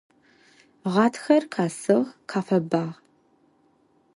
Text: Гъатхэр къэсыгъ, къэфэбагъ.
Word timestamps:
Гъатхэр 0.91 1.43
къэсыгъ, 1.53 2.09
къэфэбагъ. 2.29 2.85